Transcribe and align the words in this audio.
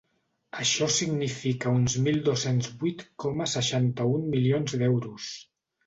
Això 0.61 0.87
significa 0.95 1.75
uns 1.81 1.99
mil 2.07 2.19
dos-cents 2.29 2.73
vuit 2.83 3.07
coma 3.27 3.51
seixanta-un 3.55 4.29
milions 4.37 4.79
d’euros. 4.83 5.35